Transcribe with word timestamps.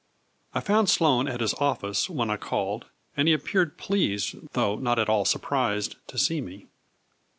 I 0.55 0.61
found 0.61 0.89
Sloane 0.89 1.27
at 1.27 1.41
his 1.41 1.53
office 1.59 2.09
when 2.09 2.31
I 2.31 2.37
called, 2.37 2.87
and 3.15 3.27
he 3.27 3.35
appeared 3.35 3.77
pleased, 3.77 4.33
though 4.53 4.75
not 4.77 4.97
at 4.97 5.09
all 5.09 5.25
sur 5.25 5.37
prised, 5.37 5.95
to 6.07 6.17
see 6.17 6.41
me. 6.41 6.65